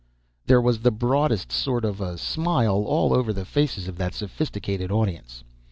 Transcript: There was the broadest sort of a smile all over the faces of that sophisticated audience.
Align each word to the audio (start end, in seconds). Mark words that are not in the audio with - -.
There 0.47 0.59
was 0.59 0.79
the 0.79 0.89
broadest 0.89 1.51
sort 1.51 1.85
of 1.85 2.01
a 2.01 2.17
smile 2.17 2.85
all 2.87 3.13
over 3.13 3.31
the 3.31 3.45
faces 3.45 3.87
of 3.87 3.97
that 3.97 4.15
sophisticated 4.15 4.89
audience. 4.91 5.43